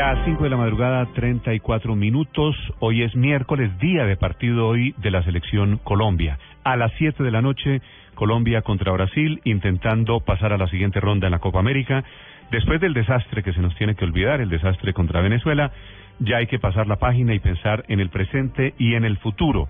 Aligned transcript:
Las 0.00 0.24
5 0.24 0.42
de 0.42 0.48
la 0.48 0.56
madrugada, 0.56 1.04
34 1.12 1.94
minutos. 1.94 2.56
Hoy 2.78 3.02
es 3.02 3.14
miércoles, 3.14 3.70
día 3.80 4.06
de 4.06 4.16
partido 4.16 4.66
hoy 4.66 4.94
de 4.96 5.10
la 5.10 5.22
selección 5.24 5.76
Colombia. 5.76 6.38
A 6.64 6.78
las 6.78 6.90
7 6.96 7.22
de 7.22 7.30
la 7.30 7.42
noche, 7.42 7.82
Colombia 8.14 8.62
contra 8.62 8.92
Brasil, 8.92 9.42
intentando 9.44 10.20
pasar 10.20 10.54
a 10.54 10.56
la 10.56 10.68
siguiente 10.68 11.00
ronda 11.00 11.26
en 11.26 11.32
la 11.32 11.38
Copa 11.38 11.58
América. 11.58 12.02
Después 12.50 12.80
del 12.80 12.94
desastre 12.94 13.42
que 13.42 13.52
se 13.52 13.60
nos 13.60 13.76
tiene 13.76 13.94
que 13.94 14.06
olvidar, 14.06 14.40
el 14.40 14.48
desastre 14.48 14.94
contra 14.94 15.20
Venezuela, 15.20 15.70
ya 16.18 16.38
hay 16.38 16.46
que 16.46 16.58
pasar 16.58 16.86
la 16.86 16.96
página 16.96 17.34
y 17.34 17.38
pensar 17.38 17.84
en 17.88 18.00
el 18.00 18.08
presente 18.08 18.72
y 18.78 18.94
en 18.94 19.04
el 19.04 19.18
futuro. 19.18 19.68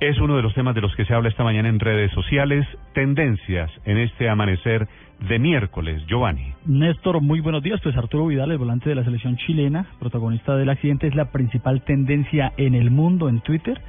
Es 0.00 0.18
uno 0.18 0.36
de 0.36 0.42
los 0.42 0.54
temas 0.54 0.74
de 0.74 0.80
los 0.80 0.94
que 0.96 1.04
se 1.04 1.14
habla 1.14 1.28
esta 1.28 1.44
mañana 1.44 1.68
en 1.68 1.78
redes 1.78 2.10
sociales, 2.12 2.66
tendencias 2.94 3.70
en 3.84 3.98
este 3.98 4.28
amanecer 4.28 4.88
de 5.28 5.38
miércoles. 5.38 6.04
Giovanni. 6.06 6.52
Néstor, 6.66 7.20
muy 7.20 7.40
buenos 7.40 7.62
días. 7.62 7.80
Pues 7.80 7.96
Arturo 7.96 8.26
Vidal, 8.26 8.50
el 8.50 8.58
volante 8.58 8.88
de 8.88 8.96
la 8.96 9.04
selección 9.04 9.36
chilena, 9.36 9.86
protagonista 10.00 10.56
del 10.56 10.68
accidente, 10.68 11.06
es 11.06 11.14
la 11.14 11.26
principal 11.26 11.82
tendencia 11.82 12.52
en 12.56 12.74
el 12.74 12.90
mundo 12.90 13.28
en 13.28 13.40
Twitter. 13.40 13.80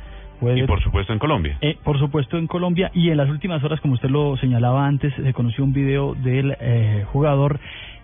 y 0.41 0.63
por 0.63 0.81
supuesto 0.83 1.11
en 1.11 1.19
Colombia. 1.19 1.57
Eh, 1.61 1.77
por 1.83 1.97
supuesto 1.97 2.37
en 2.37 2.47
Colombia. 2.47 2.91
Y 2.93 3.09
en 3.09 3.17
las 3.17 3.29
últimas 3.29 3.63
horas, 3.63 3.81
como 3.81 3.95
usted 3.95 4.09
lo 4.09 4.37
señalaba 4.37 4.85
antes, 4.85 5.13
se 5.15 5.33
conoció 5.33 5.63
un 5.63 5.73
video 5.73 6.13
del 6.13 6.55
eh, 6.59 7.03
jugador 7.11 7.59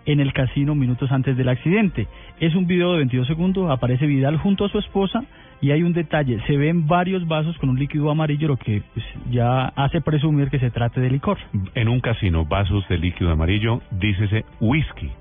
en 0.06 0.20
el 0.20 0.34
casino 0.34 0.76
minutos 0.76 1.12
antes 1.12 1.38
del 1.38 1.50
accidente. 1.50 2.08
Es 2.40 2.56
un 2.56 2.68
video 2.68 2.92
de 2.92 2.98
22 3.00 3.28
segundos, 3.28 3.70
aparece 3.70 4.06
Vidal 4.06 4.38
junto 4.38 4.66
a 4.66 4.70
su 4.70 4.80
esposa 4.80 5.24
y 5.62 5.72
hay 5.72 5.84
un 5.84 5.94
detalle, 5.94 6.40
se 6.48 6.58
ven 6.58 6.88
varios 6.88 7.28
vasos 7.28 7.56
con 7.60 7.70
un 7.70 7.78
líquido 7.78 8.10
amarillo, 8.10 8.48
lo 8.48 8.58
que 8.58 8.82
pues, 8.94 9.06
ya 9.30 9.68
hace 9.68 10.02
presumir 10.02 10.50
que 10.50 10.60
se 10.60 10.72
trate 10.72 11.00
de 11.02 11.10
licor. 11.12 11.38
En 11.76 11.88
un 11.88 12.00
casino, 12.00 12.46
vasos 12.46 12.88
de 12.90 12.98
líquido 12.98 13.32
amarillo, 13.32 13.82
dícese 13.92 14.44
whisky 14.60 15.12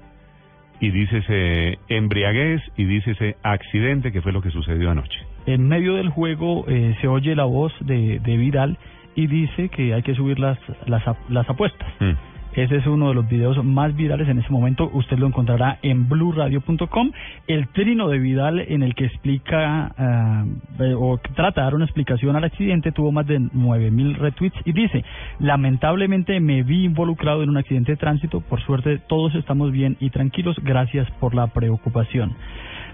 y 0.80 0.90
dícese 0.90 1.78
embriaguez 1.88 2.62
y 2.76 2.84
dícese 2.84 3.36
accidente, 3.42 4.12
que 4.12 4.22
fue 4.22 4.32
lo 4.32 4.40
que 4.40 4.50
sucedió 4.50 4.90
anoche. 4.90 5.20
En 5.46 5.68
medio 5.68 5.94
del 5.94 6.08
juego 6.08 6.64
eh, 6.68 6.96
se 7.02 7.08
oye 7.08 7.36
la 7.36 7.44
voz 7.44 7.72
de, 7.80 8.18
de 8.20 8.36
Vidal 8.38 8.78
y 9.14 9.26
dice 9.26 9.68
que 9.68 9.92
hay 9.92 10.02
que 10.02 10.14
subir 10.14 10.38
las, 10.38 10.58
las, 10.86 11.02
las 11.28 11.48
apuestas. 11.50 11.88
Mm. 12.00 12.29
Ese 12.52 12.76
es 12.76 12.86
uno 12.86 13.08
de 13.08 13.14
los 13.14 13.28
videos 13.28 13.62
más 13.64 13.94
virales 13.94 14.28
en 14.28 14.38
ese 14.38 14.50
momento. 14.50 14.90
Usted 14.92 15.18
lo 15.18 15.26
encontrará 15.26 15.78
en 15.82 16.08
blurradio.com. 16.08 17.12
El 17.46 17.68
trino 17.68 18.08
de 18.08 18.18
Vidal 18.18 18.60
en 18.60 18.82
el 18.82 18.94
que 18.94 19.04
explica 19.04 19.92
eh, 20.80 20.94
o 20.96 21.18
trata 21.34 21.60
de 21.60 21.64
dar 21.64 21.74
una 21.74 21.84
explicación 21.84 22.34
al 22.34 22.44
accidente 22.44 22.90
tuvo 22.92 23.12
más 23.12 23.26
de 23.26 23.38
9000 23.38 24.14
retweets 24.16 24.56
y 24.64 24.72
dice, 24.72 25.04
lamentablemente 25.38 26.40
me 26.40 26.62
vi 26.62 26.84
involucrado 26.84 27.42
en 27.42 27.50
un 27.50 27.56
accidente 27.56 27.92
de 27.92 27.96
tránsito. 27.96 28.40
Por 28.40 28.60
suerte 28.62 28.98
todos 28.98 29.34
estamos 29.36 29.70
bien 29.70 29.96
y 30.00 30.10
tranquilos. 30.10 30.56
Gracias 30.62 31.08
por 31.20 31.34
la 31.34 31.46
preocupación. 31.48 32.34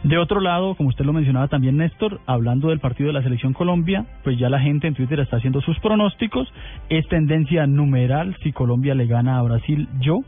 De 0.07 0.19
otro 0.19 0.39
lado, 0.39 0.77
como 0.77 0.91
usted 0.91 1.05
lo 1.05 1.13
mencionaba 1.13 1.49
también, 1.49 1.79
Néstor, 1.79 2.21
hablando 2.27 2.69
del 2.69 2.79
partido 2.79 3.09
de 3.09 3.15
la 3.15 3.25
Selección 3.25 3.53
Colombia, 3.53 4.07
pues 4.23 4.39
ya 4.39 4.49
la 4.49 4.61
gente 4.61 4.87
en 4.87 4.95
Twitter 4.95 5.19
está 5.19 5.39
haciendo 5.39 5.61
sus 5.61 5.81
pronósticos. 5.81 6.47
Es 6.89 7.09
tendencia 7.09 7.67
numeral 7.67 8.37
si 8.45 8.53
Colombia 8.53 8.95
le 8.95 9.07
gana 9.07 9.37
a 9.37 9.43
Brasil, 9.43 9.89
yo, 9.99 10.21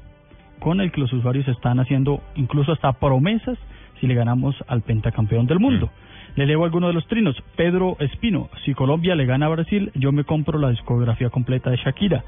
con 0.58 0.80
el 0.80 0.90
que 0.90 1.00
los 1.00 1.12
usuarios 1.12 1.46
están 1.46 1.78
haciendo 1.78 2.20
incluso 2.34 2.72
hasta 2.72 2.94
promesas 2.94 3.56
si 4.00 4.08
le 4.08 4.16
ganamos 4.16 4.56
al 4.66 4.82
pentacampeón 4.82 5.46
del 5.46 5.60
mundo. 5.60 5.86
Mm. 5.86 6.40
Le 6.40 6.46
leo 6.46 6.64
algunos 6.64 6.90
de 6.90 6.94
los 6.94 7.06
trinos. 7.06 7.36
Pedro 7.54 7.96
Espino, 8.00 8.48
si 8.64 8.74
Colombia 8.74 9.14
le 9.14 9.26
gana 9.26 9.46
a 9.46 9.50
Brasil, 9.50 9.92
yo 9.94 10.10
me 10.10 10.24
compro 10.24 10.58
la 10.58 10.70
discografía 10.70 11.30
completa 11.30 11.70
de 11.70 11.76
Shakira. 11.76 12.24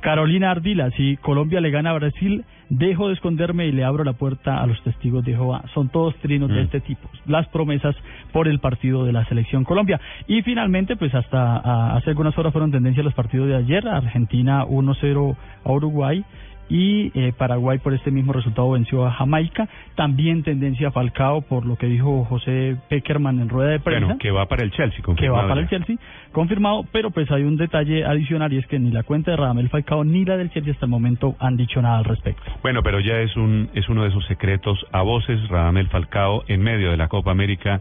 Carolina 0.00 0.50
Ardila, 0.50 0.90
si 0.92 1.16
Colombia 1.16 1.60
le 1.60 1.70
gana 1.70 1.90
a 1.90 1.94
Brasil, 1.94 2.44
dejo 2.68 3.08
de 3.08 3.14
esconderme 3.14 3.66
y 3.66 3.72
le 3.72 3.84
abro 3.84 4.04
la 4.04 4.14
puerta 4.14 4.62
a 4.62 4.66
los 4.66 4.82
testigos 4.82 5.24
de 5.24 5.32
Jehová. 5.32 5.64
Son 5.74 5.88
todos 5.88 6.14
trinos 6.16 6.48
de 6.50 6.60
mm. 6.60 6.64
este 6.64 6.80
tipo. 6.80 7.08
Las 7.26 7.46
promesas 7.48 7.94
por 8.32 8.48
el 8.48 8.58
partido 8.58 9.04
de 9.04 9.12
la 9.12 9.24
selección 9.26 9.64
Colombia. 9.64 10.00
Y 10.26 10.42
finalmente, 10.42 10.96
pues 10.96 11.14
hasta 11.14 11.96
hace 11.96 12.10
algunas 12.10 12.36
horas 12.38 12.52
fueron 12.52 12.72
tendencia 12.72 13.02
los 13.02 13.14
partidos 13.14 13.48
de 13.48 13.56
ayer. 13.56 13.86
Argentina 13.88 14.64
1-0 14.64 15.36
a 15.64 15.72
Uruguay 15.72 16.24
y 16.68 17.12
eh, 17.14 17.32
Paraguay 17.36 17.78
por 17.78 17.94
este 17.94 18.10
mismo 18.10 18.32
resultado 18.32 18.70
venció 18.70 19.06
a 19.06 19.12
Jamaica. 19.12 19.68
También 19.94 20.42
tendencia 20.42 20.88
a 20.88 20.90
Falcao 20.90 21.42
por 21.42 21.66
lo 21.66 21.76
que 21.76 21.86
dijo 21.86 22.24
José 22.24 22.76
Peckerman 22.88 23.40
en 23.40 23.48
rueda 23.48 23.70
de 23.70 23.80
prensa. 23.80 24.06
Bueno, 24.06 24.18
que 24.18 24.30
va 24.30 24.46
para 24.46 24.62
el 24.62 24.70
Chelsea, 24.72 25.02
confirmado. 25.02 25.36
Que 25.36 25.42
va 25.42 25.48
para 25.48 25.60
el 25.60 25.68
Chelsea, 25.68 25.96
confirmado, 26.32 26.84
pero 26.92 27.10
pues 27.10 27.30
hay 27.30 27.42
un 27.42 27.56
detalle 27.56 28.04
adicional 28.04 28.52
y 28.52 28.58
es 28.58 28.66
que 28.66 28.78
ni 28.78 28.90
la 28.90 29.02
cuenta 29.02 29.30
de 29.30 29.36
Radamel 29.36 29.68
Falcao 29.68 30.04
ni 30.04 30.24
la 30.24 30.36
del 30.36 30.50
Chelsea 30.50 30.72
hasta 30.72 30.86
el 30.86 30.90
momento 30.90 31.36
han 31.38 31.56
dicho 31.56 31.80
nada 31.80 31.98
al 31.98 32.04
respecto. 32.04 32.42
Bueno, 32.62 32.82
pero 32.82 33.00
ya 33.00 33.18
es 33.20 33.36
un 33.36 33.70
es 33.74 33.88
uno 33.88 34.02
de 34.02 34.08
esos 34.08 34.24
secretos 34.26 34.84
a 34.92 35.02
voces. 35.02 35.48
Radamel 35.48 35.88
Falcao 35.88 36.44
en 36.48 36.62
medio 36.62 36.90
de 36.90 36.96
la 36.96 37.08
Copa 37.08 37.30
América 37.30 37.80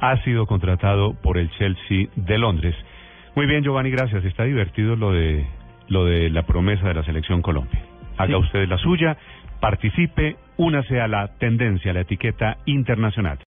ha 0.00 0.22
sido 0.24 0.46
contratado 0.46 1.14
por 1.14 1.38
el 1.38 1.50
Chelsea 1.52 2.08
de 2.16 2.38
Londres. 2.38 2.74
Muy 3.36 3.46
bien, 3.46 3.62
Giovanni, 3.64 3.90
gracias. 3.90 4.24
Está 4.24 4.44
divertido 4.44 4.96
lo 4.96 5.12
de 5.12 5.46
lo 5.88 6.04
de 6.04 6.30
la 6.30 6.42
promesa 6.44 6.88
de 6.88 6.94
la 6.94 7.04
selección 7.04 7.42
Colombia 7.42 7.93
haga 8.16 8.38
usted 8.38 8.68
la 8.68 8.78
suya, 8.78 9.16
participe, 9.60 10.36
únase 10.56 11.00
a 11.00 11.08
la 11.08 11.28
tendencia, 11.38 11.90
a 11.90 11.94
la 11.94 12.00
etiqueta 12.00 12.58
internacional. 12.66 13.38